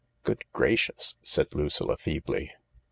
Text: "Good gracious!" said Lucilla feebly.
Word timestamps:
"Good 0.23 0.45
gracious!" 0.51 1.13
said 1.21 1.53
Lucilla 1.53 1.95
feebly. 1.95 2.51